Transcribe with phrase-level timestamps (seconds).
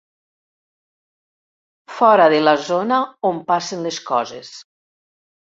[1.99, 3.01] Fora de la zona
[3.33, 4.55] on passen les coses.